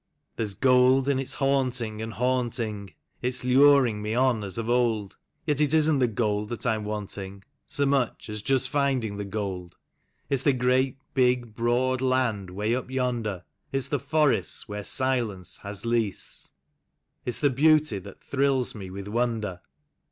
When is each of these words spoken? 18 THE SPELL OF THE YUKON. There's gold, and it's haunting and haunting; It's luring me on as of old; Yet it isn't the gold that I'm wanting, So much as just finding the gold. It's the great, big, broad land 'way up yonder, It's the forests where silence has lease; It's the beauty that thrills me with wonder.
18 0.33 0.33
THE 0.35 0.47
SPELL 0.47 0.49
OF 0.49 0.63
THE 0.63 0.71
YUKON. 0.71 0.85
There's 0.87 0.87
gold, 0.87 1.09
and 1.11 1.19
it's 1.19 1.33
haunting 1.35 2.01
and 2.01 2.13
haunting; 2.13 2.93
It's 3.21 3.43
luring 3.45 4.01
me 4.01 4.15
on 4.15 4.43
as 4.43 4.57
of 4.57 4.67
old; 4.67 5.15
Yet 5.45 5.61
it 5.61 5.75
isn't 5.75 5.99
the 5.99 6.07
gold 6.07 6.49
that 6.49 6.65
I'm 6.65 6.85
wanting, 6.85 7.43
So 7.67 7.85
much 7.85 8.27
as 8.27 8.41
just 8.41 8.69
finding 8.69 9.17
the 9.17 9.25
gold. 9.25 9.75
It's 10.27 10.41
the 10.41 10.53
great, 10.53 10.97
big, 11.13 11.53
broad 11.55 12.01
land 12.01 12.49
'way 12.49 12.73
up 12.73 12.89
yonder, 12.89 13.43
It's 13.71 13.89
the 13.89 13.99
forests 13.99 14.67
where 14.67 14.83
silence 14.83 15.57
has 15.57 15.85
lease; 15.85 16.49
It's 17.23 17.37
the 17.37 17.51
beauty 17.51 17.99
that 17.99 18.23
thrills 18.23 18.73
me 18.73 18.89
with 18.89 19.07
wonder. 19.07 19.61